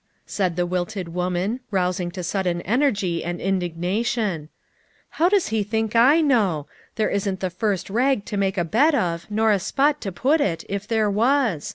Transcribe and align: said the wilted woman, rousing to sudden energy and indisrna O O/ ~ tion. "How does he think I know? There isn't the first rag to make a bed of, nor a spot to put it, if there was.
said 0.25 0.55
the 0.55 0.65
wilted 0.65 1.09
woman, 1.09 1.59
rousing 1.69 2.09
to 2.09 2.23
sudden 2.23 2.59
energy 2.61 3.23
and 3.23 3.39
indisrna 3.39 3.69
O 3.69 3.99
O/ 3.99 4.03
~ 4.03 4.05
tion. 4.07 4.49
"How 5.09 5.29
does 5.29 5.49
he 5.49 5.61
think 5.61 5.95
I 5.95 6.21
know? 6.21 6.65
There 6.95 7.11
isn't 7.11 7.39
the 7.39 7.51
first 7.51 7.87
rag 7.87 8.25
to 8.25 8.35
make 8.35 8.57
a 8.57 8.65
bed 8.65 8.95
of, 8.95 9.29
nor 9.29 9.51
a 9.51 9.59
spot 9.59 10.01
to 10.01 10.11
put 10.11 10.41
it, 10.41 10.63
if 10.67 10.87
there 10.87 11.07
was. 11.11 11.69